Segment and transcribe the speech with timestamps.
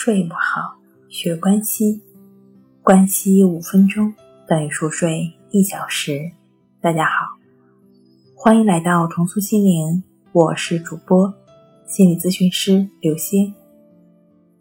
[0.00, 0.78] 睡不好，
[1.08, 2.00] 学关西，
[2.84, 4.14] 关西五分钟
[4.46, 6.30] 等于熟睡一小时。
[6.80, 7.26] 大家好，
[8.36, 11.34] 欢迎来到重塑心灵，我是主播
[11.84, 13.52] 心理咨询师刘星。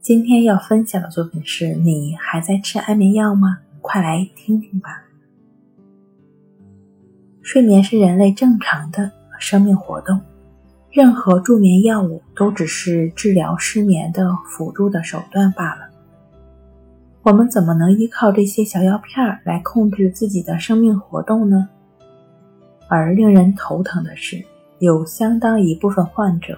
[0.01, 3.59] 今天要分享的作品是你还在吃安眠药吗？
[3.79, 4.89] 快来听听吧。
[7.43, 10.19] 睡眠是人类正常的生命活动。
[10.91, 15.89] 任何助眠药物都只是治疗失眠的辅助的手段罢了。
[17.23, 21.67] 我们怎么能依靠这些小药片来控制自己的生命活动呢？
[22.87, 24.41] 而令人头疼的是，
[24.79, 26.57] 有相当一部分患者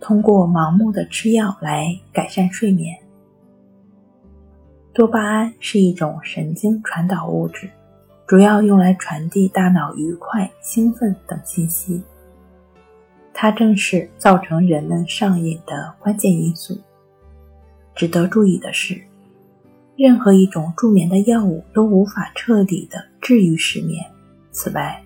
[0.00, 2.96] 通过盲目的吃药来改善睡眠。
[4.92, 7.70] 多巴胺是一种神经传导物质，
[8.26, 12.02] 主要用来传递大脑愉快、兴奋等信息。
[13.40, 16.76] 它正是造成人们上瘾的关键因素。
[17.94, 19.00] 值得注意的是，
[19.96, 24.04] 任何一种助眠的药物都无法彻底的治愈失眠。
[24.50, 25.00] 此外，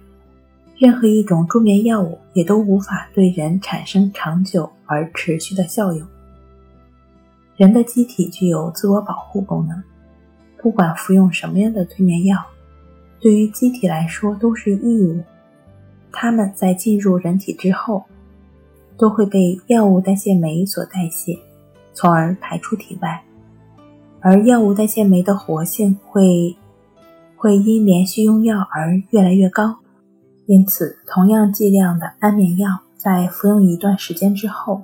[0.78, 6.08] 任何一种助眠药物也都无法对人产生长久而持续的效用。
[7.58, 9.82] 人的机体具有自我保护功能，
[10.56, 12.42] 不管服用什么样的催眠药，
[13.20, 15.22] 对于机体来说都是异物。
[16.10, 18.02] 它们在进入人体之后。
[18.96, 21.38] 都会被药物代谢酶所代谢，
[21.92, 23.22] 从而排出体外。
[24.20, 26.56] 而药物代谢酶的活性会
[27.36, 29.78] 会因连续用药而越来越高，
[30.46, 34.82] 因此同样剂量的安眠药在服用一段时间之后，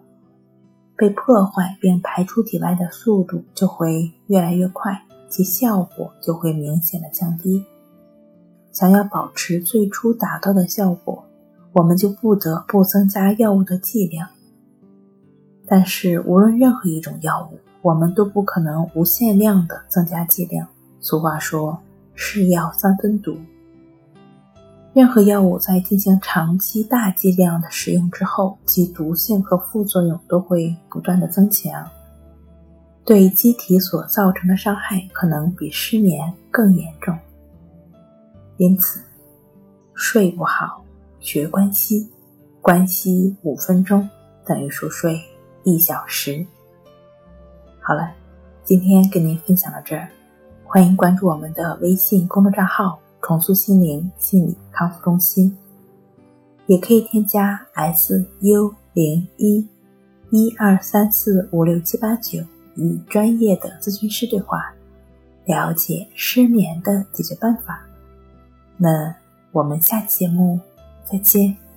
[0.96, 7.64] 被破坏并排出体外的速度就会越来越快，其效果就会明显的降低。
[8.72, 11.24] 想要保持最初达到的效果。
[11.78, 14.28] 我们就不得不增加药物的剂量。
[15.64, 20.66] 但是，无论任何一种药物，我们都不可能无限量的增加剂量。
[20.98, 21.78] 俗话说
[22.16, 23.36] “是药三分毒”。
[24.92, 31.88] 任何药物在进行长期大剂量的使用之后，其毒性和副作用都会不断的增强，
[33.04, 37.16] 对机体所造成的伤害可能比失眠更严重。
[38.56, 39.00] 因此，
[39.94, 40.82] 睡不好。
[41.20, 42.08] 学关系，
[42.62, 44.08] 关系五分钟
[44.46, 45.20] 等于熟睡
[45.64, 46.46] 一小时。
[47.80, 48.12] 好了，
[48.64, 50.08] 今天跟您分享到这儿，
[50.64, 55.56] 欢迎关注我们的微信公众账号“重塑心灵心理康复中心”，
[56.66, 59.68] 也可以添加 S U 零一
[60.30, 62.40] 一二三四五六七八九
[62.76, 64.72] 与专业的咨询师对话，
[65.46, 67.84] 了解失眠的解决办法。
[68.76, 69.14] 那
[69.50, 70.60] 我们下期节目。
[71.10, 71.67] 再见。